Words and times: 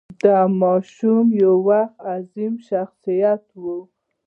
دا 0.23 0.37
ماشوم 0.61 1.25
به 1.31 1.35
یو 1.41 1.53
وخت 1.67 1.97
یو 1.99 2.03
عظیم 2.13 2.53
شخصیت 2.69 3.43
وي. 3.61 3.77